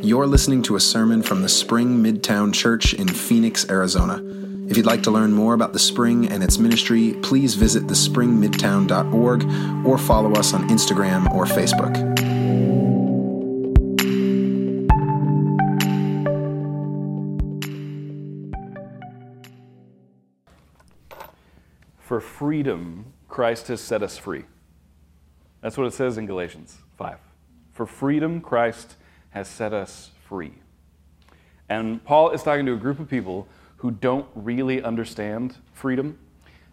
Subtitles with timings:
[0.00, 4.22] You're listening to a sermon from the Spring Midtown Church in Phoenix, Arizona.
[4.70, 9.84] If you'd like to learn more about the Spring and its ministry, please visit thespringmidtown.org
[9.84, 11.96] or follow us on Instagram or Facebook.
[21.98, 24.44] For freedom, Christ has set us free.
[25.60, 27.18] That's what it says in Galatians 5.
[27.72, 28.94] For freedom, Christ
[29.30, 30.52] has set us free.
[31.68, 33.46] And Paul is talking to a group of people
[33.76, 36.18] who don't really understand freedom,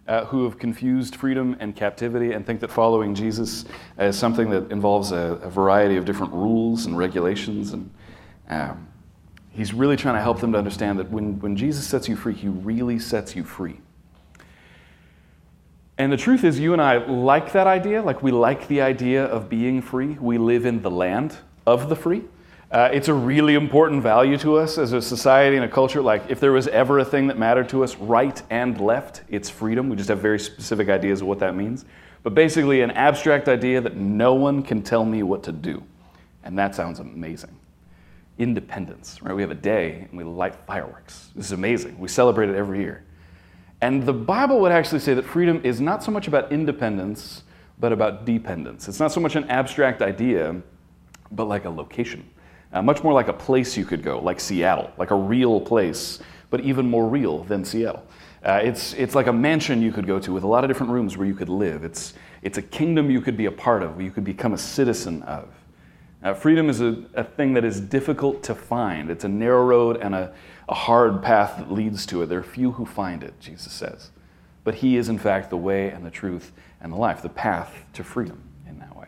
[0.07, 3.65] uh, who have confused freedom and captivity and think that following Jesus
[3.99, 7.73] is something that involves a, a variety of different rules and regulations.
[7.73, 7.91] And
[8.49, 8.87] um,
[9.51, 12.33] he's really trying to help them to understand that when, when Jesus sets you free,
[12.33, 13.79] he really sets you free.
[15.97, 18.01] And the truth is, you and I like that idea.
[18.01, 20.17] Like, we like the idea of being free.
[20.19, 22.23] We live in the land of the free.
[22.71, 26.01] Uh, it's a really important value to us as a society and a culture.
[26.01, 29.49] Like, if there was ever a thing that mattered to us, right and left, it's
[29.49, 29.87] freedom.
[29.87, 31.85] We just have very specific ideas of what that means.
[32.23, 35.83] But basically, an abstract idea that no one can tell me what to do.
[36.43, 37.55] And that sounds amazing.
[38.39, 39.35] Independence, right?
[39.35, 41.29] We have a day and we light fireworks.
[41.35, 41.99] This is amazing.
[41.99, 43.03] We celebrate it every year.
[43.81, 47.43] And the Bible would actually say that freedom is not so much about independence,
[47.79, 48.87] but about dependence.
[48.87, 50.61] It's not so much an abstract idea,
[51.31, 52.27] but like a location.
[52.75, 56.19] Uh, much more like a place you could go, like Seattle, like a real place,
[56.49, 58.05] but even more real than Seattle.
[58.43, 60.91] Uh, it's, it's like a mansion you could go to with a lot of different
[60.91, 61.85] rooms where you could live.
[61.85, 64.57] It's, it's a kingdom you could be a part of, where you could become a
[64.57, 65.47] citizen of.
[66.21, 69.09] Uh, freedom is a, a thing that is difficult to find.
[69.09, 70.33] It's a narrow road and a,
[70.67, 72.25] a hard path that leads to it.
[72.25, 74.11] There are few who find it, Jesus says.
[74.65, 77.85] But He is, in fact, the way and the truth and the life, the path
[77.93, 79.07] to freedom in that way.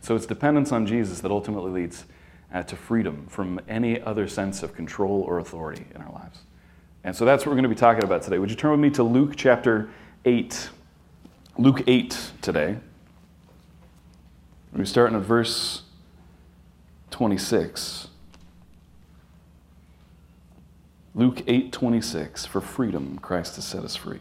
[0.00, 2.04] So it's dependence on Jesus that ultimately leads
[2.52, 6.40] uh, to freedom from any other sense of control or authority in our lives.
[7.04, 8.38] And so that's what we're going to be talking about today.
[8.38, 9.90] Would you turn with me to Luke chapter
[10.24, 10.70] 8?
[11.58, 12.78] Luke 8 today.
[14.72, 15.82] We're starting at verse
[17.10, 18.08] 26.
[21.14, 24.20] Luke 8:26 for freedom Christ has set us free.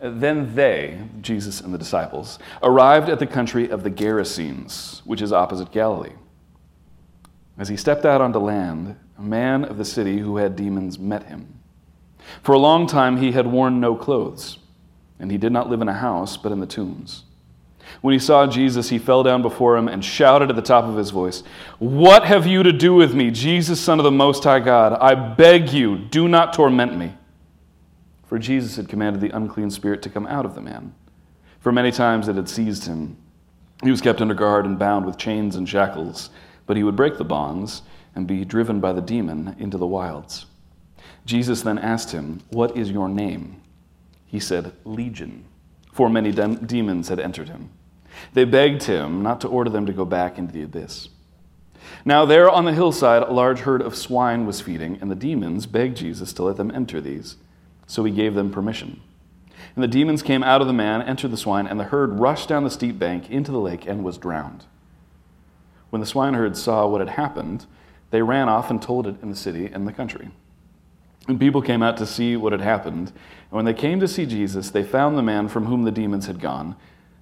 [0.00, 5.32] Then they, Jesus and the disciples, arrived at the country of the Gerasenes, which is
[5.32, 6.14] opposite Galilee.
[7.58, 11.24] As he stepped out onto land, a man of the city who had demons met
[11.24, 11.58] him.
[12.42, 14.58] For a long time he had worn no clothes,
[15.18, 17.24] and he did not live in a house, but in the tombs.
[18.00, 20.96] When he saw Jesus, he fell down before him and shouted at the top of
[20.96, 21.42] his voice,
[21.78, 24.92] What have you to do with me, Jesus, Son of the Most High God?
[24.92, 27.14] I beg you, do not torment me.
[28.28, 30.94] For Jesus had commanded the unclean spirit to come out of the man.
[31.60, 33.16] For many times it had seized him.
[33.82, 36.28] He was kept under guard and bound with chains and shackles,
[36.66, 37.82] but he would break the bonds
[38.14, 40.46] and be driven by the demon into the wilds.
[41.24, 43.62] Jesus then asked him, What is your name?
[44.26, 45.44] He said, Legion,
[45.92, 47.70] for many de- demons had entered him.
[48.34, 51.08] They begged him not to order them to go back into the abyss.
[52.04, 55.66] Now, there on the hillside, a large herd of swine was feeding, and the demons
[55.66, 57.36] begged Jesus to let them enter these.
[57.88, 59.00] So he gave them permission.
[59.74, 62.48] And the demons came out of the man, entered the swine, and the herd rushed
[62.48, 64.66] down the steep bank into the lake and was drowned.
[65.90, 67.66] When the swineherd saw what had happened,
[68.10, 70.30] they ran off and told it in the city and the country.
[71.26, 73.08] And people came out to see what had happened.
[73.08, 76.26] And when they came to see Jesus, they found the man from whom the demons
[76.26, 76.76] had gone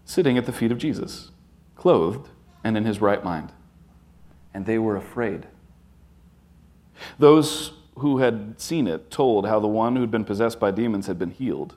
[0.04, 1.32] sitting at the feet of Jesus,
[1.74, 2.28] clothed
[2.62, 3.52] and in his right mind.
[4.54, 5.46] And they were afraid.
[7.18, 11.06] Those who had seen it told how the one who had been possessed by demons
[11.06, 11.76] had been healed.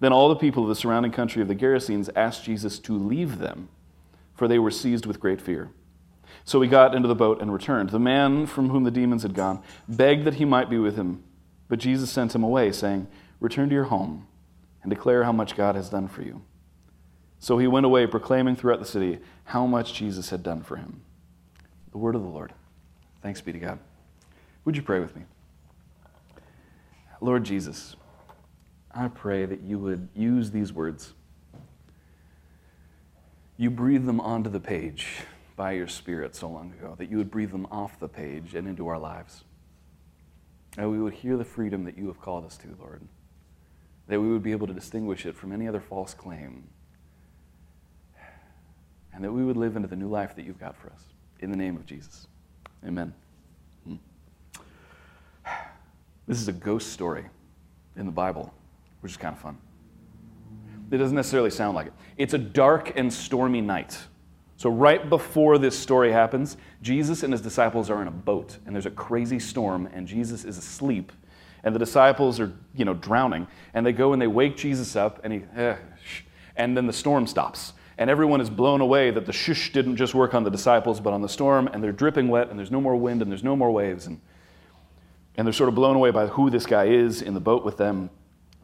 [0.00, 3.38] Then all the people of the surrounding country of the Gerasenes asked Jesus to leave
[3.38, 3.68] them,
[4.34, 5.70] for they were seized with great fear.
[6.44, 7.90] So he got into the boat and returned.
[7.90, 11.22] The man from whom the demons had gone begged that he might be with him,
[11.68, 13.06] but Jesus sent him away, saying,
[13.38, 14.26] Return to your home
[14.82, 16.42] and declare how much God has done for you.
[17.38, 21.02] So he went away, proclaiming throughout the city how much Jesus had done for him.
[21.92, 22.54] The word of the Lord.
[23.22, 23.78] Thanks be to God.
[24.64, 25.22] Would you pray with me?
[27.20, 27.96] Lord Jesus,
[28.90, 31.12] I pray that you would use these words.
[33.56, 35.06] You breathed them onto the page
[35.54, 38.66] by your Spirit so long ago, that you would breathe them off the page and
[38.66, 39.44] into our lives.
[40.76, 43.02] That we would hear the freedom that you have called us to, Lord.
[44.08, 46.68] That we would be able to distinguish it from any other false claim
[49.12, 51.04] and that we would live into the new life that you've got for us.
[51.40, 52.26] In the name of Jesus.
[52.86, 53.12] Amen.
[56.30, 57.24] This is a ghost story
[57.96, 58.54] in the Bible,
[59.00, 59.58] which is kind of fun.
[60.92, 61.92] It doesn't necessarily sound like it.
[62.18, 63.98] It's a dark and stormy night.
[64.56, 68.72] So, right before this story happens, Jesus and his disciples are in a boat, and
[68.72, 71.10] there's a crazy storm, and Jesus is asleep,
[71.64, 73.48] and the disciples are, you know, drowning.
[73.74, 75.74] And they go and they wake Jesus up, and he, eh,
[76.54, 77.72] and then the storm stops.
[77.98, 81.12] And everyone is blown away that the shush didn't just work on the disciples, but
[81.12, 83.56] on the storm, and they're dripping wet, and there's no more wind, and there's no
[83.56, 84.06] more waves.
[84.06, 84.20] And,
[85.40, 87.78] and they're sort of blown away by who this guy is in the boat with
[87.78, 88.10] them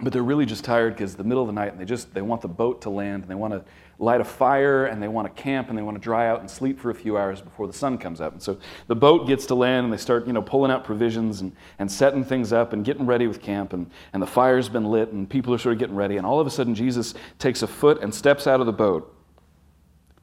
[0.02, 2.12] but they're really just tired because it's the middle of the night and they just
[2.12, 3.64] they want the boat to land and they want to
[3.98, 6.50] light a fire and they want to camp and they want to dry out and
[6.50, 8.34] sleep for a few hours before the sun comes up.
[8.34, 8.58] And so
[8.88, 11.90] the boat gets to land and they start you know pulling out provisions and, and
[11.90, 15.30] setting things up and getting ready with camp and, and the fire's been lit and
[15.30, 18.02] people are sort of getting ready and all of a sudden jesus takes a foot
[18.02, 19.16] and steps out of the boat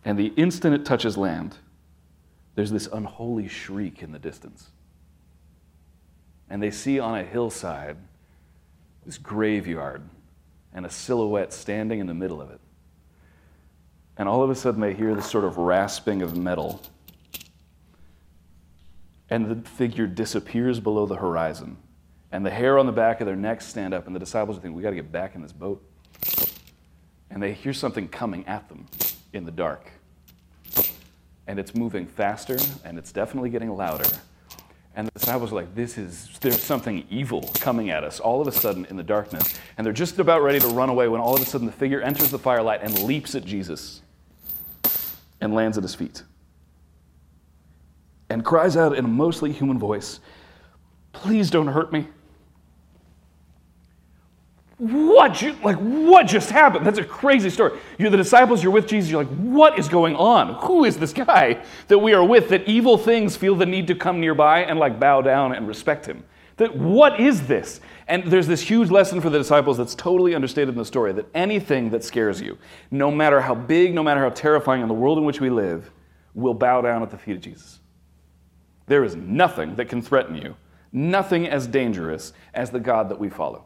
[0.06, 1.58] and the instant it touches land
[2.54, 4.70] there's this unholy shriek in the distance
[6.50, 7.98] and they see on a hillside
[9.06, 10.04] this graveyard
[10.74, 12.60] and a silhouette standing in the middle of it.
[14.18, 16.82] And all of a sudden, they hear this sort of rasping of metal.
[19.30, 21.78] And the figure disappears below the horizon.
[22.32, 24.76] And the hair on the back of their necks stand up, and the disciples think,
[24.76, 25.84] We got to get back in this boat.
[27.30, 28.86] And they hear something coming at them
[29.34, 29.92] in the dark.
[31.48, 34.10] And it's moving faster, and it's definitely getting louder.
[34.96, 38.48] And the disciples are like, this is, there's something evil coming at us all of
[38.48, 39.56] a sudden in the darkness.
[39.78, 42.02] And they're just about ready to run away when all of a sudden the figure
[42.02, 44.02] enters the firelight and leaps at Jesus
[45.42, 46.24] and lands at his feet.
[48.30, 50.20] And cries out in a mostly human voice,
[51.12, 52.08] Please don't hurt me
[54.78, 56.86] what you, like what just happened?
[56.86, 57.80] That's a crazy story.
[57.98, 60.56] You're the disciples you're with jesus you're like what is going on?
[60.66, 63.96] Who is this guy that we are with that evil things feel the need to
[63.96, 66.24] come nearby and like bow down and respect him?
[66.58, 67.82] That what is this?
[68.08, 71.28] And there's this huge lesson for the disciples that's totally understated in the story that
[71.34, 72.58] anything that scares you
[72.92, 75.92] no matter how big no matter how terrifying in the world in which we live
[76.34, 77.80] will bow down at the feet of jesus.
[78.88, 80.56] There is nothing that can threaten you
[80.92, 83.66] nothing as dangerous as the god that we follow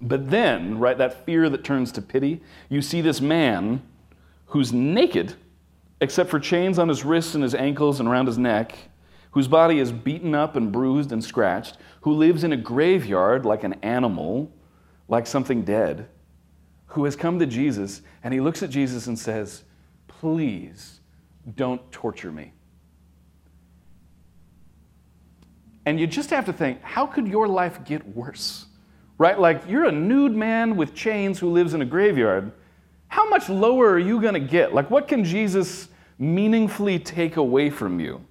[0.00, 3.82] but then, right, that fear that turns to pity, you see this man
[4.46, 5.34] who's naked,
[6.00, 8.76] except for chains on his wrists and his ankles and around his neck,
[9.32, 13.62] whose body is beaten up and bruised and scratched, who lives in a graveyard like
[13.62, 14.50] an animal,
[15.08, 16.08] like something dead,
[16.86, 19.64] who has come to Jesus, and he looks at Jesus and says,
[20.08, 21.00] Please
[21.56, 22.52] don't torture me.
[25.86, 28.66] And you just have to think, how could your life get worse?
[29.20, 29.38] Right?
[29.38, 32.52] Like you're a nude man with chains who lives in a graveyard.
[33.08, 34.72] How much lower are you going to get?
[34.72, 35.88] Like, what can Jesus
[36.18, 38.24] meaningfully take away from you?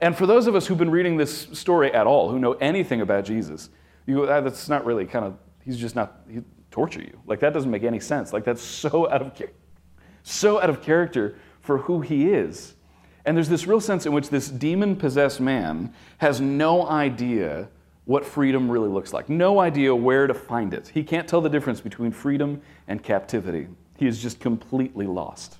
[0.00, 3.02] And for those of us who've been reading this story at all, who know anything
[3.02, 3.70] about Jesus,
[4.06, 6.40] you ah, that's not really kind of, he's just not, he
[6.72, 7.20] torture you.
[7.26, 8.32] Like, that doesn't make any sense.
[8.32, 9.40] Like, that's so out of,
[10.24, 12.74] so out of character for who he is.
[13.24, 17.68] And there's this real sense in which this demon possessed man has no idea
[18.06, 19.28] what freedom really looks like.
[19.28, 20.88] No idea where to find it.
[20.88, 23.68] He can't tell the difference between freedom and captivity.
[23.98, 25.58] He is just completely lost.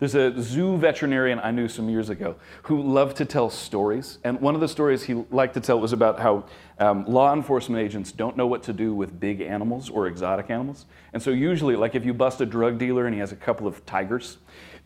[0.00, 4.18] There's a zoo veterinarian I knew some years ago who loved to tell stories.
[4.24, 6.46] And one of the stories he liked to tell was about how
[6.78, 10.86] um, law enforcement agents don't know what to do with big animals or exotic animals.
[11.12, 13.66] And so, usually, like if you bust a drug dealer and he has a couple
[13.66, 14.38] of tigers,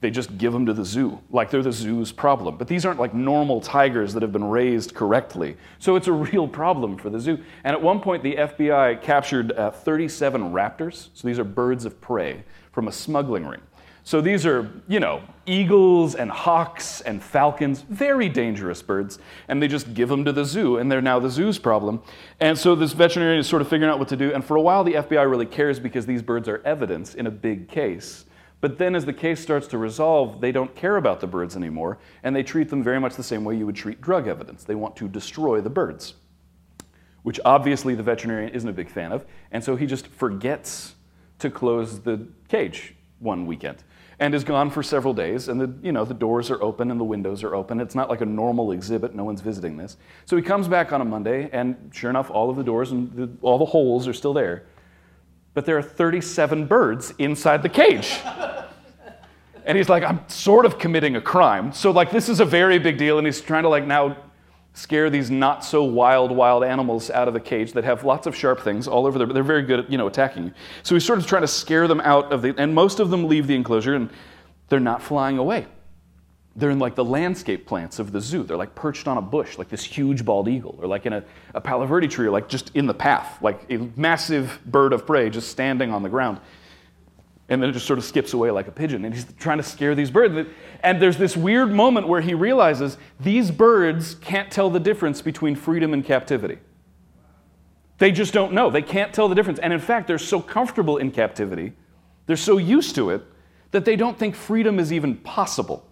[0.05, 2.58] they just give them to the zoo, like they're the zoo's problem.
[2.58, 5.56] But these aren't like normal tigers that have been raised correctly.
[5.79, 7.39] So it's a real problem for the zoo.
[7.65, 11.08] And at one point, the FBI captured uh, 37 raptors.
[11.15, 13.63] So these are birds of prey from a smuggling ring.
[14.03, 19.19] So these are, you know, eagles and hawks and falcons, very dangerous birds,
[19.49, 22.03] and they just give them to the zoo, and they're now the zoo's problem.
[22.41, 24.61] And so this veterinarian is sort of figuring out what to do, and for a
[24.61, 28.27] while the FBI really cares because these birds are evidence in a big case.
[28.61, 31.99] But then, as the case starts to resolve, they don't care about the birds anymore,
[32.23, 34.65] and they treat them very much the same way you would treat drug evidence.
[34.65, 36.15] They want to destroy the birds,
[37.23, 40.94] which obviously the veterinarian isn't a big fan of, and so he just forgets
[41.41, 43.84] to close the cage one weekend
[44.19, 47.01] and is gone for several days and the you know the doors are open and
[47.01, 47.81] the windows are open.
[47.81, 49.15] It's not like a normal exhibit.
[49.15, 49.96] No one's visiting this.
[50.25, 53.13] So he comes back on a monday and sure enough all of the doors and
[53.13, 54.67] the, all the holes are still there
[55.55, 58.20] but there are 37 birds inside the cage.
[59.65, 61.73] and he's like, I'm sort of committing a crime.
[61.73, 63.19] So, like, this is a very big deal.
[63.19, 64.17] And he's trying to, like, now
[64.75, 68.34] scare these not so wild, wild animals out of the cage that have lots of
[68.34, 70.53] sharp things all over there, but they're very good at, you know, attacking you.
[70.82, 73.29] So he's sort of trying to scare them out of the, and most of them
[73.29, 74.11] leave the enclosure and
[74.69, 75.67] they're not flying away.
[76.56, 78.44] They're in like the landscape plants of the zoo.
[78.44, 81.25] They're like perched on a bush, like this huge bald eagle, or like in a,
[81.53, 85.05] a palo verde tree, or like just in the path, like a massive bird of
[85.06, 86.39] prey just standing on the ground.
[87.49, 89.05] And then it just sort of skips away like a pigeon.
[89.05, 90.49] And he's trying to scare these birds.
[90.82, 95.56] And there's this weird moment where he realizes these birds can't tell the difference between
[95.56, 96.58] freedom and captivity.
[97.99, 98.70] They just don't know.
[98.70, 99.58] They can't tell the difference.
[99.58, 101.73] And in fact, they're so comfortable in captivity,
[102.27, 103.23] they're so used to it,
[103.73, 105.87] that they don't think freedom is even possible.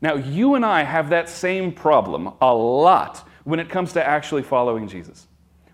[0.00, 4.42] Now, you and I have that same problem a lot when it comes to actually
[4.42, 5.26] following Jesus.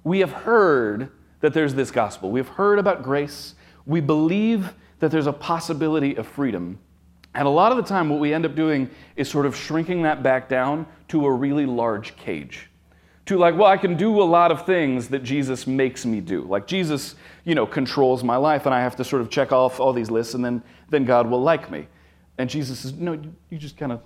[0.02, 3.54] We have heard that there's this gospel, we've heard about grace,
[3.84, 6.78] we believe that there's a possibility of freedom.
[7.34, 10.02] And a lot of the time, what we end up doing is sort of shrinking
[10.02, 12.70] that back down to a really large cage.
[13.26, 16.42] To like, well, I can do a lot of things that Jesus makes me do.
[16.42, 19.80] Like Jesus, you know, controls my life, and I have to sort of check off
[19.80, 21.88] all these lists, and then, then God will like me.
[22.38, 24.00] And Jesus says, no, you just kind of,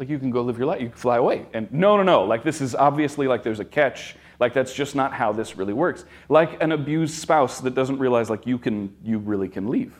[0.00, 1.46] like, you can go live your life, you can fly away.
[1.52, 4.16] And no, no, no, like, this is obviously like there's a catch.
[4.40, 6.06] Like, that's just not how this really works.
[6.28, 9.94] Like an abused spouse that doesn't realize, like, you can, you really can leave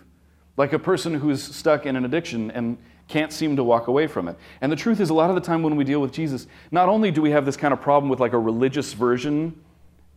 [0.60, 2.76] like a person who's stuck in an addiction and
[3.08, 4.36] can't seem to walk away from it.
[4.60, 6.88] And the truth is, a lot of the time when we deal with Jesus, not
[6.88, 9.58] only do we have this kind of problem with like a religious version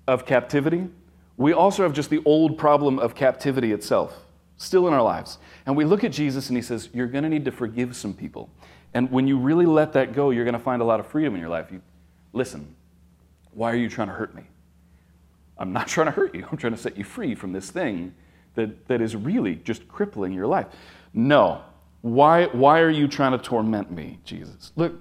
[0.05, 0.89] of captivity,
[1.37, 4.25] we also have just the old problem of captivity itself
[4.57, 5.37] still in our lives.
[5.65, 8.13] And we look at Jesus and he says, You're going to need to forgive some
[8.13, 8.49] people.
[8.93, 11.33] And when you really let that go, you're going to find a lot of freedom
[11.33, 11.71] in your life.
[11.71, 11.81] You,
[12.31, 12.75] listen,
[13.53, 14.43] why are you trying to hurt me?
[15.57, 16.47] I'm not trying to hurt you.
[16.49, 18.13] I'm trying to set you free from this thing
[18.55, 20.67] that, that is really just crippling your life.
[21.13, 21.63] No.
[22.01, 24.71] Why, why are you trying to torment me, Jesus?
[24.75, 24.93] Look,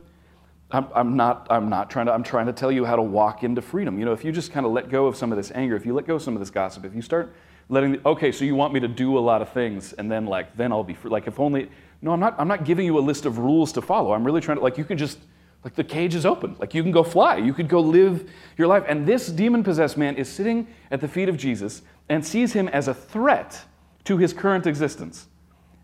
[0.71, 3.45] I'm, I'm, not, I'm not trying to, I'm trying to tell you how to walk
[3.45, 3.99] into freedom.
[3.99, 5.85] You know, if you just kind of let go of some of this anger, if
[5.85, 7.35] you let go of some of this gossip, if you start
[7.69, 10.57] letting, okay, so you want me to do a lot of things and then like,
[10.57, 11.11] then I'll be free.
[11.11, 11.71] Like if only,
[12.03, 14.13] no, I'm not, I'm not giving you a list of rules to follow.
[14.13, 15.19] I'm really trying to, like, you can just,
[15.65, 16.57] like the cage is open.
[16.59, 17.37] Like you can go fly.
[17.37, 18.29] You could go live
[18.59, 18.85] your life.
[18.89, 22.69] And this demon possessed man is sitting at the feet of Jesus and sees him
[22.69, 23.65] as a threat
[24.05, 25.29] to his current existence.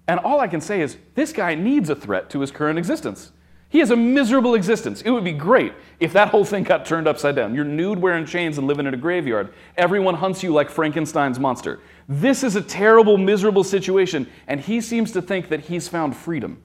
[0.09, 3.31] And all I can say is this guy needs a threat to his current existence.
[3.71, 5.03] He has a miserable existence.
[5.03, 7.55] It would be great if that whole thing got turned upside down.
[7.55, 9.53] You're nude, wearing chains, and living in a graveyard.
[9.77, 11.81] Everyone hunts you like Frankenstein's monster.
[12.09, 16.63] This is a terrible, miserable situation, and he seems to think that he's found freedom.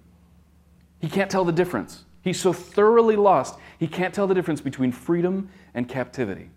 [1.00, 2.06] He can't tell the difference.
[2.22, 6.52] He's so thoroughly lost, he can't tell the difference between freedom and captivity.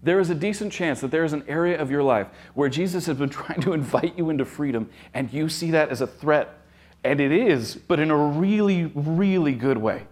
[0.00, 3.06] There is a decent chance that there is an area of your life where Jesus
[3.06, 6.60] has been trying to invite you into freedom, and you see that as a threat.
[7.04, 10.06] And it is, but in a really, really good way.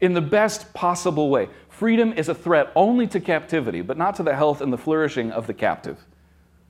[0.00, 1.48] In the best possible way.
[1.68, 5.32] Freedom is a threat only to captivity, but not to the health and the flourishing
[5.32, 5.98] of the captive.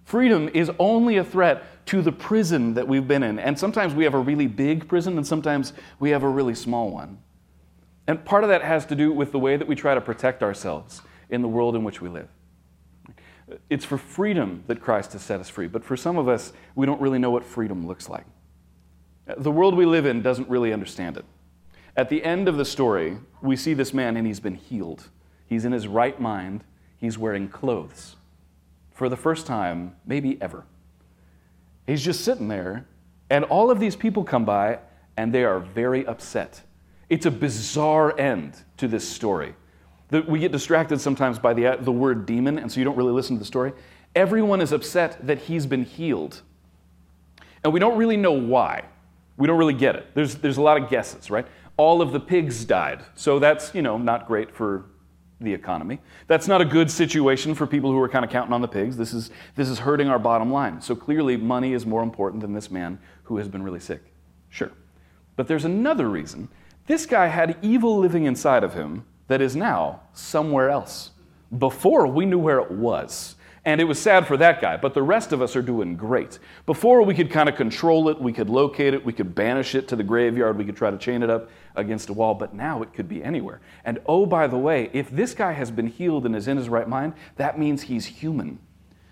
[0.04, 3.38] Freedom is only a threat to the prison that we've been in.
[3.38, 6.90] And sometimes we have a really big prison, and sometimes we have a really small
[6.90, 7.18] one.
[8.06, 10.42] And part of that has to do with the way that we try to protect
[10.42, 12.28] ourselves in the world in which we live.
[13.68, 16.86] It's for freedom that Christ has set us free, but for some of us, we
[16.86, 18.26] don't really know what freedom looks like.
[19.26, 21.24] The world we live in doesn't really understand it.
[21.96, 25.08] At the end of the story, we see this man and he's been healed.
[25.46, 26.64] He's in his right mind,
[26.98, 28.16] he's wearing clothes
[29.00, 30.64] for the first time, maybe ever.
[31.86, 32.86] He's just sitting there,
[33.30, 34.78] and all of these people come by,
[35.16, 36.60] and they are very upset.
[37.08, 39.54] It's a bizarre end to this story.
[40.10, 43.36] We get distracted sometimes by the, the word demon, and so you don't really listen
[43.36, 43.72] to the story.
[44.14, 46.42] Everyone is upset that he's been healed.
[47.64, 48.84] And we don't really know why.
[49.40, 50.14] We don't really get it.
[50.14, 51.46] There's, there's a lot of guesses, right?
[51.78, 53.02] All of the pigs died.
[53.14, 54.84] So that's, you know, not great for
[55.40, 55.98] the economy.
[56.26, 58.98] That's not a good situation for people who are kind of counting on the pigs.
[58.98, 60.82] This is, this is hurting our bottom line.
[60.82, 64.02] So clearly, money is more important than this man who has been really sick.
[64.50, 64.70] Sure.
[65.36, 66.50] But there's another reason.
[66.86, 71.12] This guy had evil living inside of him that is now somewhere else.
[71.56, 73.36] Before, we knew where it was.
[73.64, 76.38] And it was sad for that guy, but the rest of us are doing great.
[76.64, 79.86] Before, we could kind of control it, we could locate it, we could banish it
[79.88, 82.82] to the graveyard, we could try to chain it up against a wall, but now
[82.82, 83.60] it could be anywhere.
[83.84, 86.70] And oh, by the way, if this guy has been healed and is in his
[86.70, 88.58] right mind, that means he's human.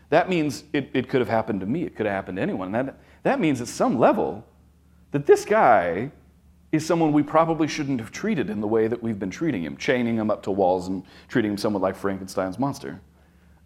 [0.09, 2.73] That means it, it could have happened to me, it could have happened to anyone.
[2.73, 4.47] That, that means at some level
[5.11, 6.11] that this guy
[6.73, 9.76] is someone we probably shouldn't have treated in the way that we've been treating him,
[9.76, 13.00] chaining him up to walls and treating him somewhat like Frankenstein's monster.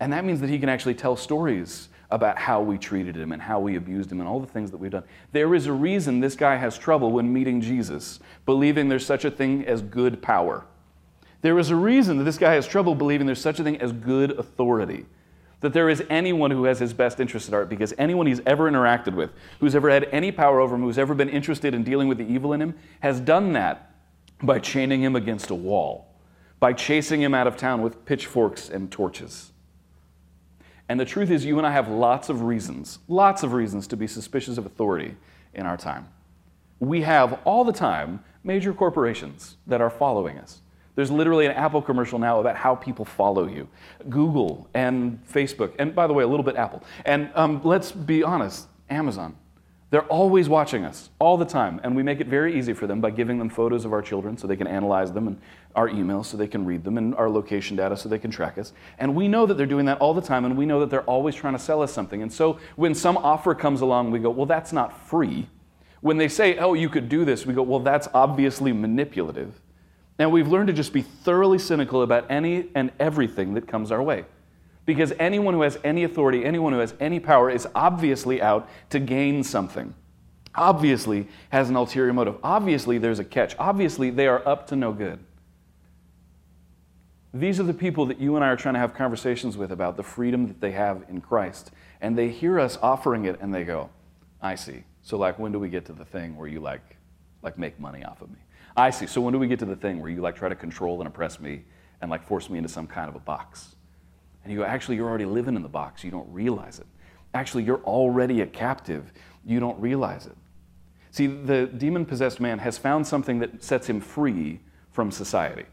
[0.02, 3.40] And that means that he can actually tell stories about how we treated him and
[3.40, 5.04] how we abused him and all the things that we've done.
[5.30, 9.30] There is a reason this guy has trouble when meeting Jesus, believing there's such a
[9.30, 10.64] thing as good power.
[11.42, 13.92] There is a reason that this guy has trouble believing there's such a thing as
[13.92, 15.06] good authority.
[15.61, 18.68] That there is anyone who has his best interest at heart, because anyone he's ever
[18.68, 19.30] interacted with,
[19.61, 22.26] who's ever had any power over him, who's ever been interested in dealing with the
[22.26, 23.94] evil in him, has done that
[24.42, 26.09] by chaining him against a wall,
[26.59, 29.51] by chasing him out of town with pitchforks and torches.
[30.89, 33.97] And the truth is, you and I have lots of reasons, lots of reasons to
[33.97, 35.17] be suspicious of authority
[35.55, 36.09] in our time.
[36.81, 40.61] We have all the time major corporations that are following us.
[40.95, 43.69] There's literally an Apple commercial now about how people follow you.
[44.11, 46.83] Google and Facebook, and by the way, a little bit Apple.
[47.07, 49.37] And um, let's be honest, Amazon.
[49.91, 53.03] They're always watching us all the time, and we make it very easy for them
[53.03, 55.41] by giving them photos of our children so they can analyze them, and
[55.75, 58.59] our emails so they can read them, and our location data so they can track
[58.59, 58.73] us.
[58.99, 61.02] And we know that they're doing that all the time, and we know that they're
[61.02, 62.23] always trying to sell us something.
[62.23, 65.49] And so when some offer comes along, we go, well, that's not free.
[66.00, 69.61] When they say, oh, you could do this, we go, well, that's obviously manipulative.
[70.19, 74.02] And we've learned to just be thoroughly cynical about any and everything that comes our
[74.02, 74.25] way.
[74.85, 78.99] Because anyone who has any authority, anyone who has any power, is obviously out to
[78.99, 79.95] gain something.
[80.55, 82.37] Obviously has an ulterior motive.
[82.43, 83.55] Obviously there's a catch.
[83.59, 85.19] Obviously they are up to no good.
[87.35, 89.97] These are the people that you and I are trying to have conversations with about
[89.97, 91.71] the freedom that they have in Christ.
[92.01, 93.89] And they hear us offering it and they go,
[94.41, 94.85] I see.
[95.03, 96.97] So like when do we get to the thing where you like
[97.43, 98.39] like make money off of me?
[98.77, 99.07] I see.
[99.07, 101.09] So when do we get to the thing where you like try to control and
[101.09, 101.65] oppress me
[102.01, 103.77] and like force me into some kind of a box?
[104.45, 106.03] And you go, actually, you're already living in the box.
[106.03, 106.87] You don't realize it.
[107.35, 109.12] Actually, you're already a captive.
[109.45, 110.37] You don't realize it.
[111.11, 114.61] See, the demon possessed man has found something that sets him free
[114.91, 115.65] from society.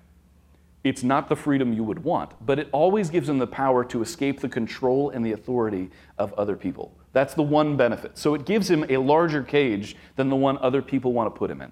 [0.84, 4.02] It's not the freedom you would want, but it always gives him the power to
[4.02, 6.98] escape the control and the authority of other people.
[7.12, 8.18] That's the one benefit.
[8.18, 11.52] So it gives him a larger cage than the one other people want to put
[11.52, 11.72] him in.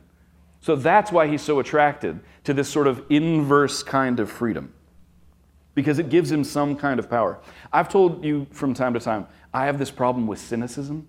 [0.59, 4.73] So that's why he's so attracted to this sort of inverse kind of freedom
[5.75, 7.39] because it gives him some kind of power.
[7.71, 11.07] I've told you from time to time, I have this problem with cynicism.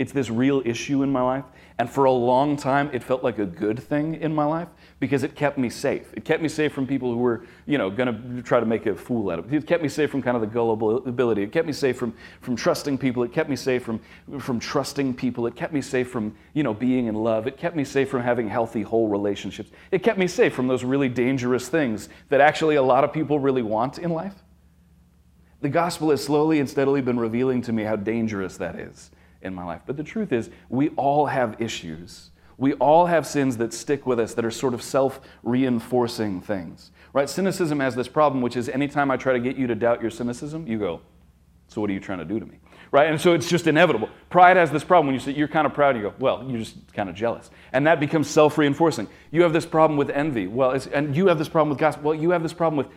[0.00, 1.44] It's this real issue in my life.
[1.78, 5.24] And for a long time, it felt like a good thing in my life because
[5.24, 6.14] it kept me safe.
[6.14, 8.86] It kept me safe from people who were, you know, going to try to make
[8.86, 9.56] a fool out of it.
[9.58, 11.42] It kept me safe from kind of the gullibility.
[11.42, 13.22] It kept me safe from, from trusting people.
[13.24, 14.00] It kept me safe from,
[14.38, 15.46] from trusting people.
[15.46, 17.46] It kept me safe from, you know, being in love.
[17.46, 19.70] It kept me safe from having healthy, whole relationships.
[19.90, 23.38] It kept me safe from those really dangerous things that actually a lot of people
[23.38, 24.36] really want in life.
[25.60, 29.10] The gospel has slowly and steadily been revealing to me how dangerous that is
[29.42, 29.82] in my life.
[29.86, 34.20] But the truth is, we all have issues we all have sins that stick with
[34.20, 36.92] us that are sort of self reinforcing things.
[37.14, 37.28] Right?
[37.28, 40.10] Cynicism has this problem, which is anytime I try to get you to doubt your
[40.10, 41.00] cynicism, you go,
[41.68, 42.58] So what are you trying to do to me?
[42.92, 43.08] Right?
[43.08, 44.10] And so it's just inevitable.
[44.28, 46.58] Pride has this problem when you say you're kind of proud, you go, Well, you're
[46.58, 47.50] just kind of jealous.
[47.72, 49.08] And that becomes self reinforcing.
[49.30, 50.46] You have this problem with envy.
[50.46, 52.02] Well, and you have this problem with gossip.
[52.02, 52.88] Well, you have this problem with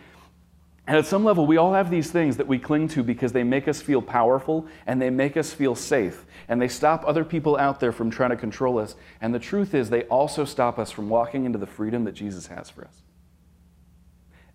[0.86, 3.42] and at some level, we all have these things that we cling to because they
[3.42, 6.26] make us feel powerful and they make us feel safe.
[6.46, 8.94] And they stop other people out there from trying to control us.
[9.22, 12.48] And the truth is, they also stop us from walking into the freedom that Jesus
[12.48, 13.02] has for us.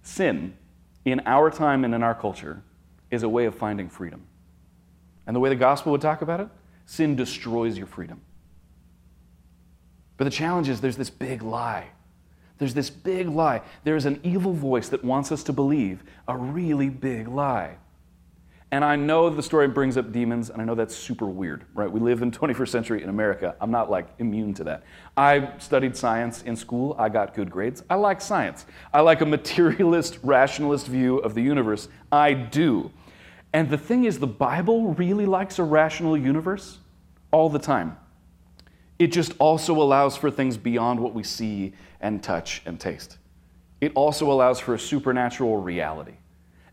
[0.04, 0.56] Sin,
[1.04, 2.62] in our time and in our culture,
[3.10, 4.28] is a way of finding freedom.
[5.26, 6.50] And the way the gospel would talk about it,
[6.86, 8.22] sin destroys your freedom.
[10.18, 11.88] But the challenge is there's this big lie
[12.60, 13.62] there's this big lie.
[13.84, 17.78] There's an evil voice that wants us to believe a really big lie.
[18.72, 21.92] And I know the story brings up demons, and I know that's super weird, right?
[21.92, 23.56] We live in 21st century in America.
[23.60, 24.84] I'm not like immune to that.
[25.18, 26.96] I studied science in school.
[27.00, 27.84] I got good grades.
[27.90, 28.66] I like science.
[28.94, 31.88] I like a materialist, rationalist view of the universe.
[32.12, 32.92] I do.
[33.54, 36.78] And the thing is, the Bible really likes a rational universe
[37.32, 37.98] all the time.
[39.00, 43.18] It just also allows for things beyond what we see and touch and taste.
[43.80, 46.16] It also allows for a supernatural reality.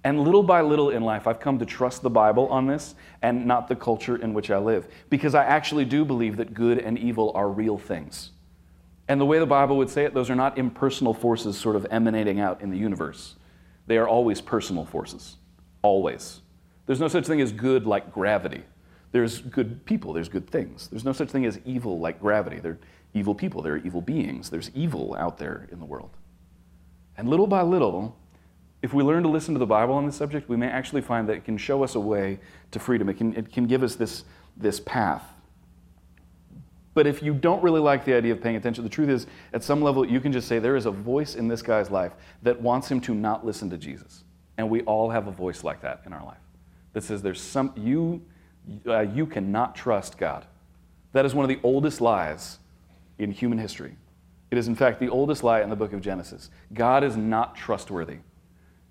[0.02, 3.46] And little by little in life, I've come to trust the Bible on this and
[3.46, 6.98] not the culture in which I live, because I actually do believe that good and
[6.98, 8.30] evil are real things.
[9.08, 11.86] And the way the Bible would say it, those are not impersonal forces sort of
[11.90, 13.36] emanating out in the universe.
[13.86, 15.36] They are always personal forces.
[15.82, 16.40] Always.
[16.86, 18.64] There's no such thing as good like gravity.
[19.16, 20.88] There's good people, there's good things.
[20.88, 22.60] There's no such thing as evil like gravity.
[22.60, 22.78] There are
[23.14, 26.10] evil people, there are evil beings, there's evil out there in the world.
[27.16, 28.14] And little by little,
[28.82, 31.26] if we learn to listen to the Bible on this subject, we may actually find
[31.30, 32.38] that it can show us a way
[32.72, 33.08] to freedom.
[33.08, 34.24] It can, it can give us this,
[34.54, 35.24] this path.
[36.92, 39.64] But if you don't really like the idea of paying attention, the truth is, at
[39.64, 42.60] some level, you can just say, there is a voice in this guy's life that
[42.60, 44.24] wants him to not listen to Jesus.
[44.58, 46.36] And we all have a voice like that in our life
[46.92, 48.20] that says, there's some, you
[48.86, 50.46] uh, you cannot trust God.
[51.12, 52.58] That is one of the oldest lies
[53.18, 53.96] in human history.
[54.50, 56.50] It is, in fact, the oldest lie in the book of Genesis.
[56.72, 58.18] God is not trustworthy.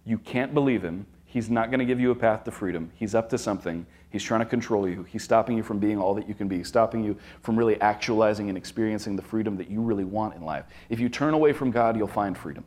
[0.06, 1.06] You can't believe him.
[1.26, 2.92] He's not going to give you a path to freedom.
[2.96, 3.86] He's up to something.
[4.10, 5.04] He's trying to control you.
[5.04, 8.48] He's stopping you from being all that you can be, stopping you from really actualizing
[8.48, 10.66] and experiencing the freedom that you really want in life.
[10.90, 12.64] If you turn away from God, you'll find freedom.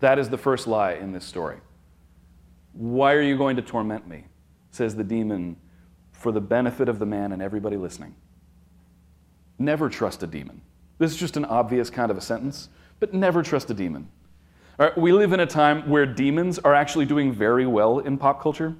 [0.00, 1.56] That is the first lie in this story.
[2.74, 4.24] Why are you going to torment me?
[4.74, 5.54] Says the demon,
[6.10, 8.12] for the benefit of the man and everybody listening.
[9.56, 10.62] Never trust a demon.
[10.98, 14.08] This is just an obvious kind of a sentence, but never trust a demon.
[14.96, 18.74] we live in a time where demons are actually doing very well in pop culture.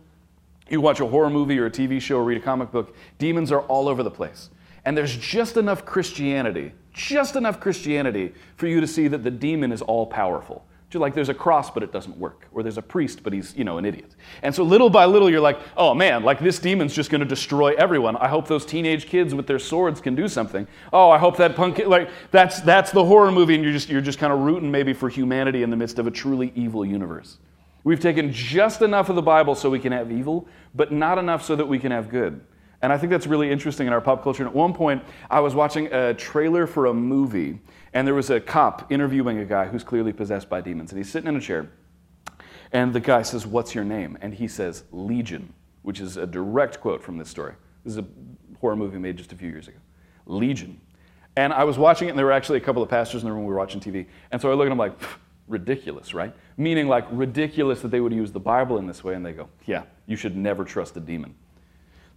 [0.68, 3.52] You watch a horror movie or a TV show or read a comic book, demons
[3.52, 4.50] are all over the place.
[4.85, 9.70] And there's just enough Christianity, just enough Christianity for you to see that the demon
[9.70, 10.66] is all powerful
[10.98, 13.64] like there's a cross but it doesn't work or there's a priest but he's you
[13.64, 14.14] know an idiot.
[14.42, 17.26] And so little by little you're like oh man like this demon's just going to
[17.26, 18.16] destroy everyone.
[18.16, 20.66] I hope those teenage kids with their swords can do something.
[20.92, 24.00] Oh i hope that punk like that's that's the horror movie and you're just you're
[24.00, 27.38] just kind of rooting maybe for humanity in the midst of a truly evil universe.
[27.85, 31.44] We've taken just enough of the bible so we can have evil but not enough
[31.44, 32.40] so that we can have good
[32.85, 34.42] and I think that's really interesting in our pop culture.
[34.42, 37.59] And at one point, I was watching a trailer for a movie
[37.94, 40.92] and there was a cop interviewing a guy who's clearly possessed by demons.
[40.92, 41.70] And he's sitting in a chair.
[42.73, 44.18] And the guy says, What's your name?
[44.20, 47.55] And he says, Legion, which is a direct quote from this story.
[47.85, 48.05] This is a
[48.61, 49.79] horror movie made just a few years ago.
[50.27, 50.79] Legion.
[51.38, 53.33] And I was watching it, and there were actually a couple of pastors in the
[53.33, 54.09] room we were watching TV.
[54.31, 54.92] And so I look at them like,
[55.49, 56.35] ridiculous, right?
[56.59, 59.14] Meaning, like, ridiculous that they would use the Bible in this way.
[59.14, 61.35] And they go, Yeah, you should never trust a demon.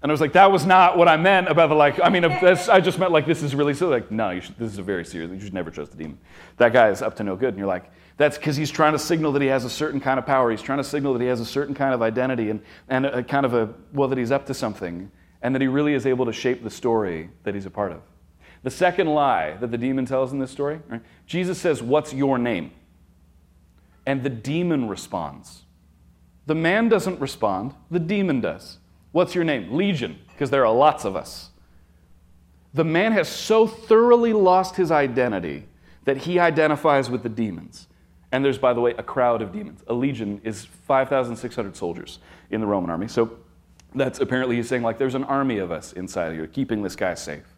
[0.01, 1.99] And I was like, that was not what I meant about the like.
[2.03, 3.91] I mean, I just meant like this is really silly.
[3.91, 5.31] Like, no, should, this is a very serious.
[5.31, 6.19] You should never trust a demon.
[6.57, 7.49] That guy is up to no good.
[7.49, 10.19] And you're like, that's because he's trying to signal that he has a certain kind
[10.19, 10.51] of power.
[10.51, 13.17] He's trying to signal that he has a certain kind of identity and, and a,
[13.17, 16.05] a kind of a, well, that he's up to something and that he really is
[16.05, 18.01] able to shape the story that he's a part of.
[18.63, 21.01] The second lie that the demon tells in this story, right?
[21.25, 22.71] Jesus says, What's your name?
[24.05, 25.63] And the demon responds.
[26.45, 28.77] The man doesn't respond, the demon does.
[29.17, 29.75] What's your name?
[29.75, 31.49] Legion, because there are lots of us.
[32.75, 35.63] The man has so thoroughly lost his identity
[36.05, 37.87] that he identifies with the demons.
[38.31, 39.83] And there's, by the way, a crowd of demons.
[39.87, 42.19] A legion is 5,600 soldiers
[42.51, 43.07] in the Roman army.
[43.07, 43.39] So
[43.95, 47.15] that's apparently he's saying, like, there's an army of us inside you keeping this guy
[47.15, 47.55] safe.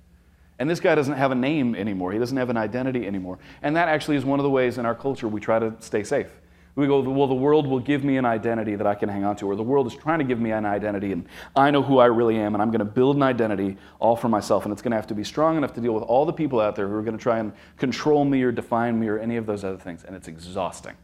[0.59, 2.13] And this guy doesn't have a name anymore.
[2.13, 3.37] He doesn't have an identity anymore.
[3.61, 6.05] And that actually is one of the ways in our culture we try to stay
[6.05, 6.31] safe.
[6.75, 9.35] We go, well, the world will give me an identity that I can hang on
[9.37, 11.99] to, or the world is trying to give me an identity, and I know who
[11.99, 14.81] I really am, and I'm going to build an identity all for myself, and it's
[14.81, 16.87] going to have to be strong enough to deal with all the people out there
[16.87, 19.63] who are going to try and control me or define me or any of those
[19.63, 20.95] other things, and it's exhausting.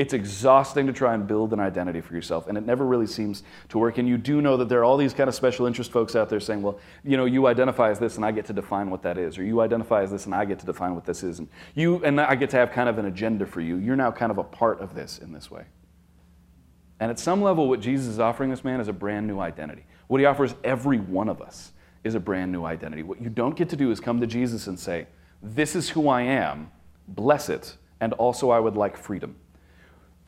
[0.00, 3.42] It's exhausting to try and build an identity for yourself, and it never really seems
[3.68, 3.98] to work.
[3.98, 6.30] And you do know that there are all these kind of special interest folks out
[6.30, 9.02] there saying, well, you know, you identify as this, and I get to define what
[9.02, 11.38] that is, or you identify as this, and I get to define what this is,
[11.38, 13.76] and you and I get to have kind of an agenda for you.
[13.76, 15.66] You're now kind of a part of this in this way.
[16.98, 19.84] And at some level, what Jesus is offering this man is a brand new identity.
[20.06, 21.72] What he offers every one of us
[22.04, 23.02] is a brand new identity.
[23.02, 25.08] What you don't get to do is come to Jesus and say,
[25.42, 26.70] This is who I am,
[27.06, 29.36] bless it, and also I would like freedom.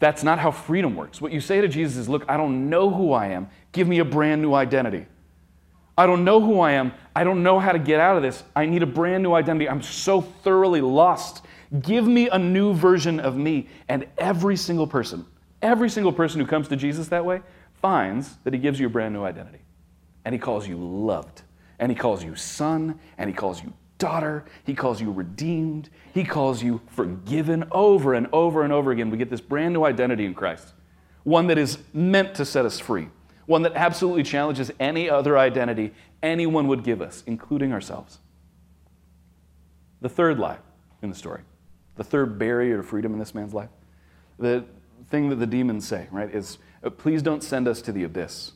[0.03, 1.21] That's not how freedom works.
[1.21, 3.49] What you say to Jesus is, Look, I don't know who I am.
[3.71, 5.07] Give me a brand new identity.
[5.97, 6.93] I don't know who I am.
[7.15, 8.43] I don't know how to get out of this.
[8.57, 9.69] I need a brand new identity.
[9.69, 11.45] I'm so thoroughly lost.
[11.83, 13.69] Give me a new version of me.
[13.89, 15.25] And every single person,
[15.63, 17.41] every single person who comes to Jesus that way
[17.75, 19.61] finds that he gives you a brand new identity.
[20.25, 21.43] And he calls you loved.
[21.79, 22.99] And he calls you son.
[23.19, 24.45] And he calls you daughter.
[24.65, 25.89] He calls you redeemed.
[26.13, 29.11] He calls you forgiven over and over and over again.
[29.11, 30.75] We get this brand new identity in Christ,
[31.23, 33.09] one that is meant to set us free,
[33.47, 38.19] one that absolutely challenges any other identity anyone would give us, including ourselves.
[40.01, 40.59] The third lie
[41.01, 41.43] in the story,
[41.95, 43.71] the third barrier to freedom in this man's life,
[44.37, 44.65] the
[45.11, 48.51] thing that the demons say, right, is uh, please don't send us to the abyss.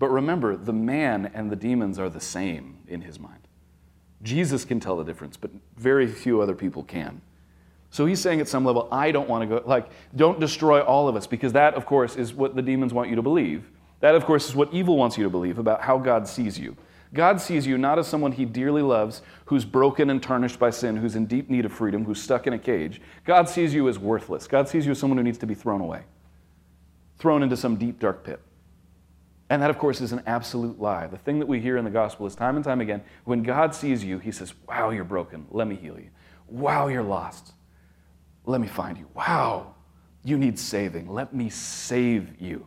[0.00, 3.46] But remember, the man and the demons are the same in his mind.
[4.22, 7.20] Jesus can tell the difference, but very few other people can.
[7.90, 11.06] So he's saying at some level, I don't want to go, like, don't destroy all
[11.06, 13.70] of us, because that, of course, is what the demons want you to believe.
[14.00, 16.76] That, of course, is what evil wants you to believe about how God sees you.
[17.12, 20.96] God sees you not as someone he dearly loves, who's broken and tarnished by sin,
[20.96, 23.00] who's in deep need of freedom, who's stuck in a cage.
[23.24, 24.48] God sees you as worthless.
[24.48, 26.02] God sees you as someone who needs to be thrown away,
[27.18, 28.40] thrown into some deep, dark pit.
[29.54, 31.06] And that, of course, is an absolute lie.
[31.06, 33.72] The thing that we hear in the gospel is time and time again when God
[33.72, 35.46] sees you, he says, Wow, you're broken.
[35.48, 36.10] Let me heal you.
[36.48, 37.52] Wow, you're lost.
[38.46, 39.06] Let me find you.
[39.14, 39.76] Wow,
[40.24, 41.08] you need saving.
[41.08, 42.66] Let me save you.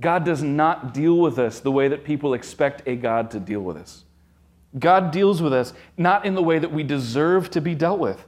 [0.00, 3.60] God does not deal with us the way that people expect a God to deal
[3.60, 4.06] with us.
[4.78, 8.24] God deals with us not in the way that we deserve to be dealt with.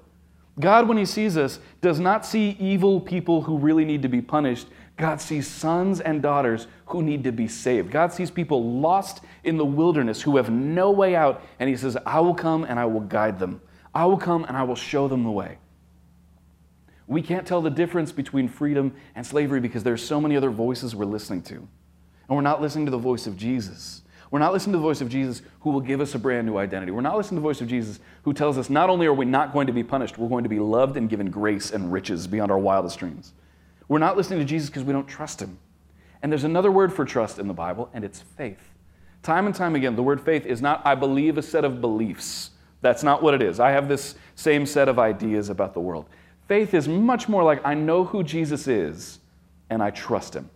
[0.58, 4.20] God, when He sees us, does not see evil people who really need to be
[4.20, 4.66] punished.
[5.00, 7.90] God sees sons and daughters who need to be saved.
[7.90, 11.96] God sees people lost in the wilderness who have no way out, and He says,
[12.04, 13.62] I will come and I will guide them.
[13.94, 15.56] I will come and I will show them the way.
[17.06, 20.94] We can't tell the difference between freedom and slavery because there's so many other voices
[20.94, 21.54] we're listening to.
[21.54, 24.02] And we're not listening to the voice of Jesus.
[24.30, 26.58] We're not listening to the voice of Jesus who will give us a brand new
[26.58, 26.92] identity.
[26.92, 29.24] We're not listening to the voice of Jesus who tells us not only are we
[29.24, 32.26] not going to be punished, we're going to be loved and given grace and riches
[32.26, 33.32] beyond our wildest dreams.
[33.90, 35.58] We're not listening to Jesus because we don't trust him.
[36.22, 38.70] And there's another word for trust in the Bible, and it's faith.
[39.24, 42.52] Time and time again, the word faith is not, I believe a set of beliefs.
[42.82, 43.58] That's not what it is.
[43.58, 46.06] I have this same set of ideas about the world.
[46.46, 49.18] Faith is much more like, I know who Jesus is,
[49.70, 50.48] and I trust him.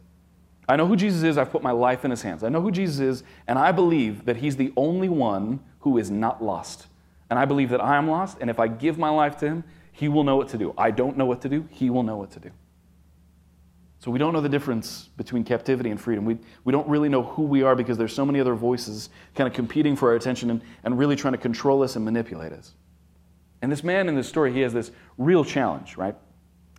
[0.69, 2.45] I know who Jesus is, I've put my life in his hands.
[2.45, 6.09] I know who Jesus is, and I believe that he's the only one who is
[6.09, 6.87] not lost.
[7.31, 9.65] And I believe that I am lost, and if I give my life to him,
[9.91, 10.73] he will know what to do.
[10.79, 12.53] I don't know what to do, he will know what to do.
[14.05, 16.27] So we don't know the difference between captivity and freedom.
[16.27, 19.49] We, we don't really know who we are because there's so many other voices kind
[19.49, 22.75] of competing for our attention and, and really trying to control us and manipulate us.
[23.63, 26.15] And this man in this story, he has this real challenge, right?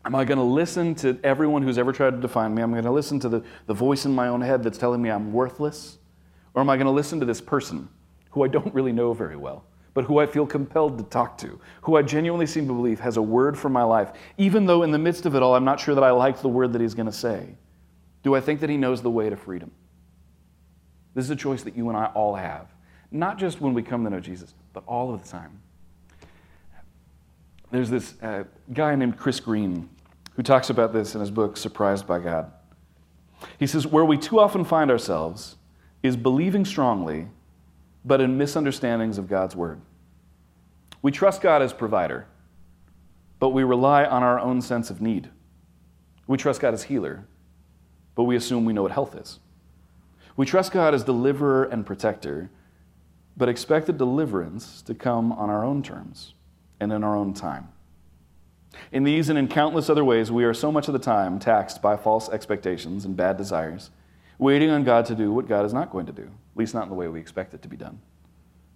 [0.06, 2.62] Am I going to listen to everyone who's ever tried to define me?
[2.62, 5.02] Am I'm going to listen to the, the voice in my own head that's telling
[5.02, 5.98] me I'm worthless?
[6.54, 7.90] Or am I going to listen to this person
[8.30, 11.60] who I don't really know very well, but who I feel compelled to talk to,
[11.82, 14.92] who I genuinely seem to believe has a word for my life, even though in
[14.92, 16.94] the midst of it all, I'm not sure that I like the word that he's
[16.94, 17.56] going to say?
[18.22, 19.72] Do I think that he knows the way to freedom?
[21.16, 22.68] This is a choice that you and I all have,
[23.10, 25.62] not just when we come to know Jesus, but all of the time.
[27.72, 29.90] There's this uh, guy named Chris Green
[30.36, 32.52] who talks about this in his book, Surprised by God.
[33.58, 35.56] He says, Where we too often find ourselves
[36.04, 37.30] is believing strongly,
[38.06, 39.82] but in misunderstandings of God's word.
[41.02, 42.28] We trust God as provider,
[43.40, 45.30] but we rely on our own sense of need.
[46.28, 47.26] We trust God as healer,
[48.14, 49.40] but we assume we know what health is.
[50.38, 52.52] We trust God as deliverer and protector,
[53.38, 56.34] but expect the deliverance to come on our own terms
[56.80, 57.70] and in our own time.
[58.92, 61.82] In these and in countless other ways, we are so much of the time taxed
[61.82, 63.90] by false expectations and bad desires,
[64.38, 66.84] waiting on God to do what God is not going to do, at least not
[66.84, 68.00] in the way we expect it to be done.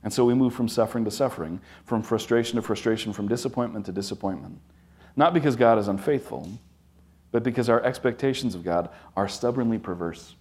[0.03, 3.91] And so we move from suffering to suffering, from frustration to frustration, from disappointment to
[3.91, 4.59] disappointment.
[5.15, 6.49] Not because God is unfaithful,
[7.31, 10.35] but because our expectations of God are stubbornly perverse.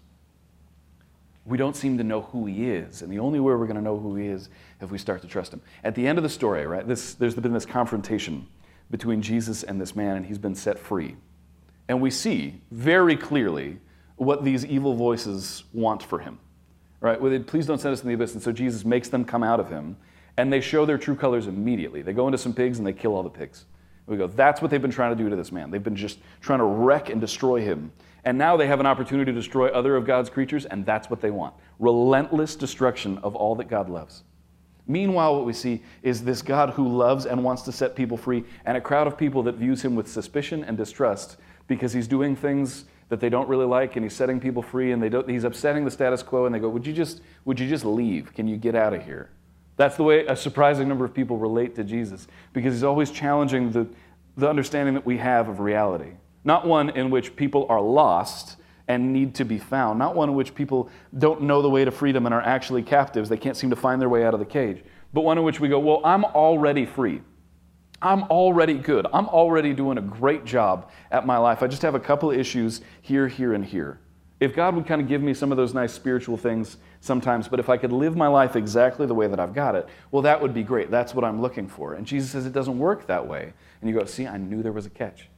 [1.45, 3.83] We don't seem to know who He is, and the only way we're going to
[3.83, 4.49] know who He is
[4.81, 5.63] if we start to trust Him.
[5.83, 8.47] At the end of the story, right, this, there's been this confrontation
[8.91, 11.17] between Jesus and this man, and he's been set free.
[11.89, 13.79] And we see very clearly
[14.19, 16.39] what these evil voices want for him.
[17.01, 17.21] Right?
[17.21, 18.35] Well, they, please don't send us in the abyss.
[18.35, 19.97] And so Jesus makes them come out of him,
[20.37, 22.03] and they show their true colors immediately.
[22.03, 23.67] They go into some pigs and they kill all the pigs.
[24.07, 25.71] We go, that's what they've been trying to do to this man.
[25.71, 27.93] They've been just trying to wreck and destroy him.
[28.25, 31.21] And now they have an opportunity to destroy other of God's creatures, and that's what
[31.21, 34.25] they want relentless destruction of all that God loves.
[34.89, 38.45] Meanwhile, what we see is this God who loves and wants to set people free,
[38.65, 41.37] and a crowd of people that views him with suspicion and distrust
[41.69, 45.03] because he's doing things that they don't really like and he's setting people free and
[45.03, 47.69] they don't, he's upsetting the status quo and they go, would you, just, would you
[47.69, 48.35] just leave?
[48.35, 49.31] Can you get out of here?
[49.77, 53.71] That's the way a surprising number of people relate to Jesus because he's always challenging
[53.71, 53.87] the,
[54.37, 56.13] the understanding that we have of reality.
[56.45, 58.57] Not one in which people are lost
[58.89, 61.91] and need to be found, not one in which people don't know the way to
[61.91, 63.29] freedom and are actually captives.
[63.29, 65.61] They can't seem to find their way out of the cage, but one in which
[65.61, 67.21] we go, Well, I'm already free.
[68.01, 69.07] I'm already good.
[69.13, 71.63] I'm already doing a great job at my life.
[71.63, 73.99] I just have a couple of issues here, here, and here.
[74.41, 77.59] If God would kind of give me some of those nice spiritual things sometimes, but
[77.59, 80.41] if I could live my life exactly the way that I've got it, well, that
[80.41, 80.93] would be great.
[80.93, 81.95] That's what I'm looking for.
[81.95, 83.53] And Jesus says it doesn't work that way.
[83.81, 85.29] And you go, See, I knew there was a catch.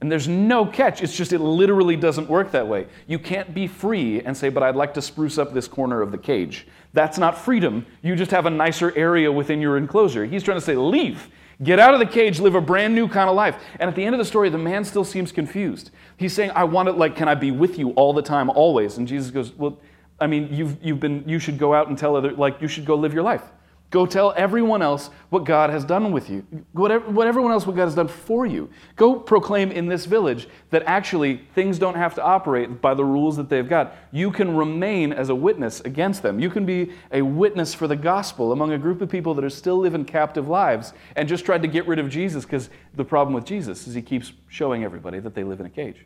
[0.00, 1.02] And there's no catch.
[1.02, 2.86] It's just it literally doesn't work that way.
[3.08, 6.12] You can't be free and say, but I'd like to spruce up this corner of
[6.12, 6.68] the cage.
[6.92, 7.84] That's not freedom.
[8.00, 10.24] You just have a nicer area within your enclosure.
[10.24, 11.28] He's trying to say, leave.
[11.62, 13.56] Get out of the cage, live a brand new kind of life.
[13.80, 15.90] And at the end of the story, the man still seems confused.
[16.16, 18.98] He's saying, I want it like, can I be with you all the time, always?
[18.98, 19.78] And Jesus goes, Well,
[20.20, 22.84] I mean, you've, you've been, you should go out and tell other, like, you should
[22.84, 23.42] go live your life.
[23.90, 27.74] Go tell everyone else what God has done with you, whatever, what everyone else what
[27.74, 28.68] God has done for you.
[28.96, 33.38] Go proclaim in this village that actually things don't have to operate by the rules
[33.38, 33.94] that they've got.
[34.12, 36.38] You can remain as a witness against them.
[36.38, 39.50] You can be a witness for the gospel among a group of people that are
[39.50, 43.32] still living captive lives and just tried to get rid of Jesus because the problem
[43.32, 46.04] with Jesus is he keeps showing everybody that they live in a cage.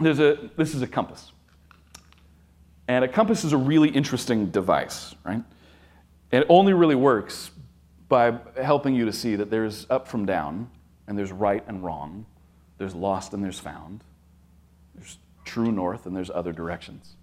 [0.00, 1.30] There's a, this is a compass.
[2.88, 5.42] And a compass is a really interesting device, right?
[6.30, 7.50] It only really works
[8.08, 10.70] by helping you to see that there's up from down,
[11.06, 12.26] and there's right and wrong,
[12.76, 14.04] there's lost and there's found,
[14.94, 17.16] there's true north and there's other directions.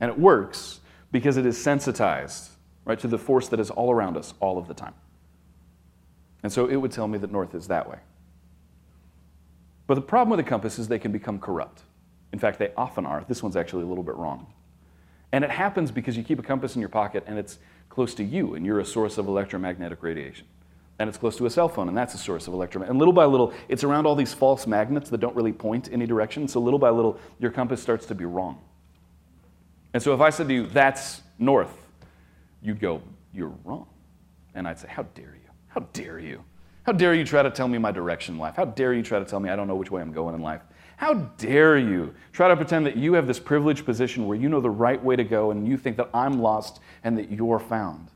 [0.00, 0.80] And it works
[1.10, 2.50] because it is sensitized
[2.84, 4.94] right to the force that is all around us all of the time.
[6.42, 7.98] And so it would tell me that north is that way.
[9.86, 11.82] But the problem with a compass is they can become corrupt.
[12.32, 13.24] In fact, they often are.
[13.26, 14.46] This one's actually a little bit wrong.
[15.32, 17.58] And it happens because you keep a compass in your pocket and it's
[17.94, 20.46] close to you and you're a source of electromagnetic radiation.
[20.98, 22.90] And it's close to a cell phone and that's a source of electromagnetic.
[22.90, 26.06] And little by little, it's around all these false magnets that don't really point any
[26.06, 26.48] direction.
[26.48, 28.60] So little by little, your compass starts to be wrong.
[29.92, 31.70] And so if I said to you, that's north,
[32.62, 33.00] you'd go,
[33.32, 33.86] you're wrong.
[34.54, 35.50] And I'd say, how dare you?
[35.68, 36.42] How dare you?
[36.82, 38.56] How dare you try to tell me my direction in life?
[38.56, 40.42] How dare you try to tell me I don't know which way I'm going in
[40.42, 40.62] life?
[40.96, 44.60] How dare you try to pretend that you have this privileged position where you know
[44.60, 48.08] the right way to go and you think that I'm lost and that you're found?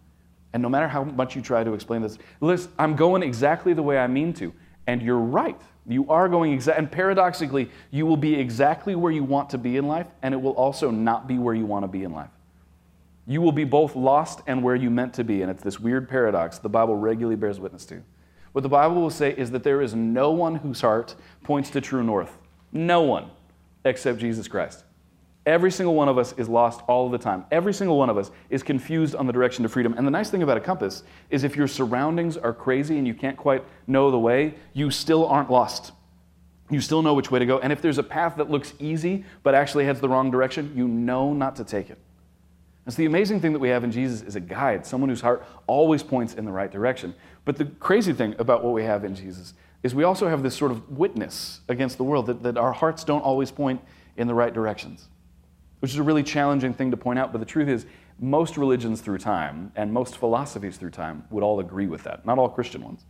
[0.52, 3.82] And no matter how much you try to explain this, listen, I'm going exactly the
[3.82, 4.52] way I mean to.
[4.86, 5.60] And you're right.
[5.86, 9.76] You are going exactly, and paradoxically, you will be exactly where you want to be
[9.76, 12.30] in life, and it will also not be where you want to be in life.
[13.26, 16.08] You will be both lost and where you meant to be, and it's this weird
[16.08, 18.02] paradox the Bible regularly bears witness to.
[18.52, 21.80] What the Bible will say is that there is no one whose heart points to
[21.80, 22.38] true north.
[22.72, 23.30] No one
[23.84, 24.84] except Jesus Christ.
[25.46, 27.46] Every single one of us is lost all the time.
[27.50, 29.94] Every single one of us is confused on the direction to freedom.
[29.96, 33.14] And the nice thing about a compass is if your surroundings are crazy and you
[33.14, 35.92] can't quite know the way, you still aren't lost.
[36.68, 37.60] You still know which way to go.
[37.60, 40.86] And if there's a path that looks easy but actually heads the wrong direction, you
[40.86, 41.98] know not to take it.
[42.84, 45.20] And so the amazing thing that we have in Jesus is a guide, someone whose
[45.20, 47.14] heart always points in the right direction.
[47.46, 50.56] But the crazy thing about what we have in Jesus is we also have this
[50.56, 53.80] sort of witness against the world that, that our hearts don't always point
[54.16, 55.08] in the right directions,
[55.80, 57.32] which is a really challenging thing to point out.
[57.32, 57.86] But the truth is,
[58.18, 62.38] most religions through time and most philosophies through time would all agree with that, not
[62.38, 63.04] all Christian ones.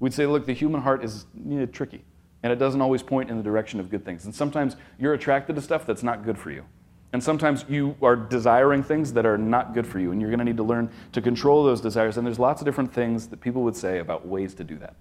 [0.00, 2.04] We'd say, look, the human heart is you know, tricky,
[2.44, 4.24] and it doesn't always point in the direction of good things.
[4.24, 6.64] And sometimes you're attracted to stuff that's not good for you.
[7.12, 10.38] And sometimes you are desiring things that are not good for you, and you're going
[10.38, 12.16] to need to learn to control those desires.
[12.16, 14.94] And there's lots of different things that people would say about ways to do that.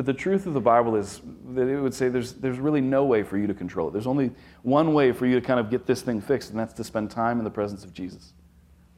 [0.00, 3.04] But the truth of the Bible is that it would say there's, there's really no
[3.04, 3.90] way for you to control it.
[3.90, 4.30] There's only
[4.62, 7.10] one way for you to kind of get this thing fixed, and that's to spend
[7.10, 8.32] time in the presence of Jesus.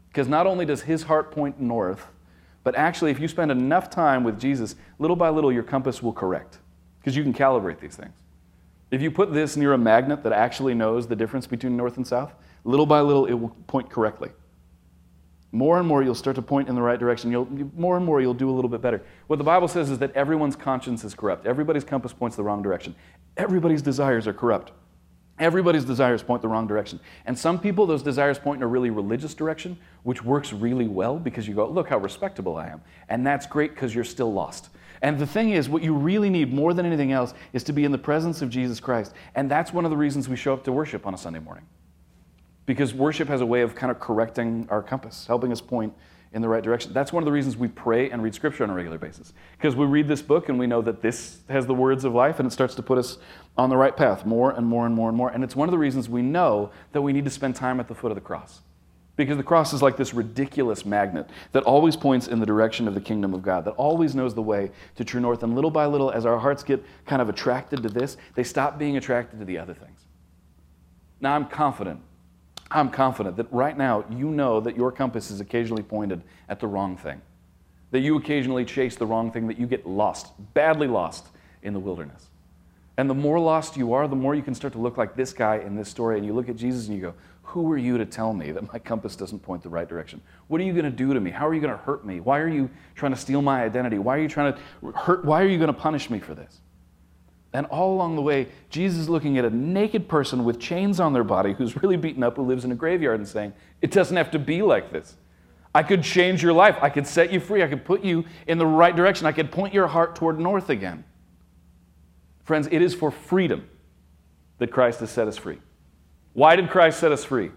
[0.07, 2.07] Because not only does his heart point north,
[2.62, 6.12] but actually, if you spend enough time with Jesus, little by little, your compass will
[6.12, 6.59] correct.
[7.01, 8.15] Because you can calibrate these things.
[8.93, 12.07] If you put this near a magnet that actually knows the difference between north and
[12.07, 14.31] south, little by little it will point correctly.
[15.53, 17.31] More and more you'll start to point in the right direction.
[17.31, 19.03] You'll, more and more you'll do a little bit better.
[19.27, 21.47] What the Bible says is that everyone's conscience is corrupt.
[21.47, 22.95] Everybody's compass points the wrong direction.
[23.37, 24.73] Everybody's desires are corrupt.
[25.38, 27.01] Everybody's desires point the wrong direction.
[27.27, 31.19] And some people, those desires point in a really religious direction, which works really well
[31.19, 32.81] because you go, look how respectable I am.
[33.09, 34.71] And that's great because you're still lost.
[35.03, 37.85] And the thing is, what you really need more than anything else is to be
[37.85, 39.15] in the presence of Jesus Christ.
[39.35, 41.65] And that's one of the reasons we show up to worship on a Sunday morning.
[42.66, 45.92] Because worship has a way of kind of correcting our compass, helping us point
[46.33, 46.92] in the right direction.
[46.92, 49.35] That's one of the reasons we pray and read scripture on a regular basis.
[49.57, 52.38] Because we read this book and we know that this has the words of life
[52.38, 53.18] and it starts to put us
[53.57, 55.29] on the right path more and more and more and more.
[55.29, 57.88] And it's one of the reasons we know that we need to spend time at
[57.88, 58.62] the foot of the cross.
[59.14, 62.94] Because the cross is like this ridiculous magnet that always points in the direction of
[62.94, 65.42] the kingdom of God, that always knows the way to true north.
[65.42, 68.79] And little by little, as our hearts get kind of attracted to this, they stop
[68.79, 70.01] being attracted to the other things.
[71.20, 72.01] Now, I'm confident,
[72.74, 76.66] I'm confident that right now you know that your compass is occasionally pointed at the
[76.66, 77.20] wrong thing,
[77.90, 81.26] that you occasionally chase the wrong thing, that you get lost, badly lost
[81.62, 82.28] in the wilderness.
[82.96, 85.32] And the more lost you are, the more you can start to look like this
[85.32, 86.18] guy in this story.
[86.18, 88.70] And you look at Jesus and you go, who are you to tell me that
[88.72, 90.20] my compass doesn't point the right direction?
[90.48, 91.30] What are you going to do to me?
[91.30, 92.20] How are you going to hurt me?
[92.20, 93.98] Why are you trying to steal my identity?
[93.98, 95.24] Why are you trying to hurt?
[95.24, 96.61] Why are you going to punish me for this?
[97.55, 101.12] And all along the way, Jesus is looking at a naked person with chains on
[101.12, 104.17] their body who's really beaten up, who lives in a graveyard, and saying, It doesn't
[104.17, 105.17] have to be like this.
[105.75, 106.77] I could change your life.
[106.83, 107.62] I could set you free.
[107.62, 109.27] I could put you in the right direction.
[109.27, 111.05] I could point your heart toward north again.
[112.45, 113.69] Friends, it is for freedom
[114.59, 115.59] that Christ has set us free.
[116.35, 117.51] Why did Christ set us free?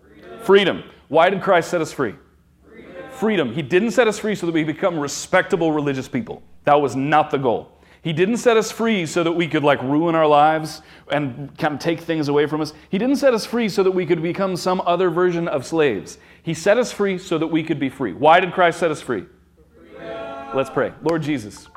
[0.00, 0.40] Freedom.
[0.40, 0.84] Freedom.
[1.08, 2.14] Why did Christ set us free?
[2.66, 2.92] Freedom.
[3.10, 3.52] Freedom.
[3.54, 6.42] He didn't set us free so that we become respectable religious people.
[6.64, 7.79] That was not the goal.
[8.02, 10.80] He didn't set us free so that we could like ruin our lives
[11.12, 12.72] and kind of take things away from us.
[12.88, 16.18] He didn't set us free so that we could become some other version of slaves.
[16.42, 18.14] He set us free so that we could be free.
[18.14, 19.26] Why did Christ set us free?
[20.54, 20.92] Let's pray.
[21.02, 21.68] Lord Jesus,